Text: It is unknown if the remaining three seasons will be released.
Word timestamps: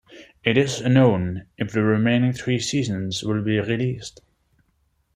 It 0.43 0.57
is 0.57 0.81
unknown 0.81 1.45
if 1.57 1.71
the 1.73 1.83
remaining 1.83 2.33
three 2.33 2.57
seasons 2.57 3.21
will 3.21 3.43
be 3.43 3.59
released. 3.59 4.21